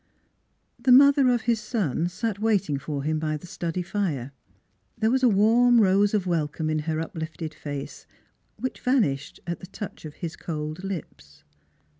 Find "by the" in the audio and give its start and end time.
3.19-3.45